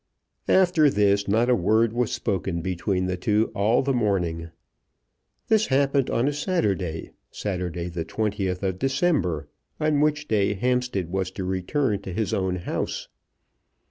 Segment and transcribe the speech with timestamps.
[0.47, 4.49] After this not a word was spoken between the two all the morning.
[5.47, 9.47] This happened on a Saturday, Saturday, the 20th of December,
[9.79, 13.09] on which day Hampstead was to return to his own house.